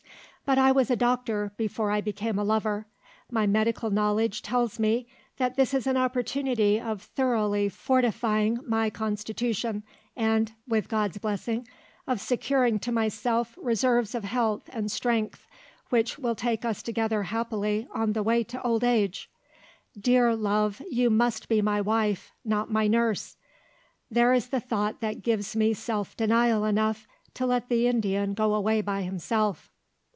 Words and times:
"But 0.43 0.57
I 0.57 0.73
was 0.73 0.91
a 0.91 0.97
doctor, 0.97 1.53
before 1.55 1.91
I 1.91 2.01
became 2.01 2.37
a 2.37 2.43
lover. 2.43 2.85
My 3.31 3.47
medical 3.47 3.89
knowledge 3.89 4.41
tells 4.41 4.79
me 4.79 5.07
that 5.37 5.55
this 5.55 5.73
is 5.73 5.87
an 5.87 5.95
opportunity 5.95 6.77
of 6.77 7.01
thoroughly 7.03 7.69
fortifying 7.69 8.59
my 8.67 8.89
constitution, 8.89 9.83
and 10.13 10.51
(with 10.67 10.89
God's 10.89 11.17
blessing) 11.19 11.69
of 12.05 12.19
securing 12.19 12.79
to 12.79 12.91
myself 12.91 13.57
reserves 13.61 14.13
of 14.13 14.25
health 14.25 14.69
and 14.73 14.91
strength 14.91 15.47
which 15.87 16.19
will 16.19 16.35
take 16.35 16.65
us 16.65 16.83
together 16.83 17.23
happily 17.23 17.87
on 17.93 18.11
the 18.11 18.23
way 18.23 18.43
to 18.43 18.61
old 18.61 18.83
age. 18.83 19.29
Dear 19.97 20.35
love, 20.35 20.81
you 20.91 21.09
must 21.09 21.47
be 21.47 21.61
my 21.61 21.79
wife 21.79 22.33
not 22.43 22.69
my 22.69 22.87
nurse! 22.89 23.37
There 24.09 24.33
is 24.33 24.49
the 24.49 24.59
thought 24.59 24.99
that 24.99 25.23
gives 25.23 25.55
me 25.55 25.73
self 25.73 26.17
denial 26.17 26.65
enough 26.65 27.07
to 27.35 27.45
let 27.45 27.69
the 27.69 27.87
Indian 27.87 28.33
go 28.33 28.53
away 28.53 28.81
by 28.81 29.03
himself." 29.03 29.69